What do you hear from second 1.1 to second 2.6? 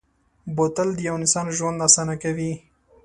انسان ژوند اسانه کوي.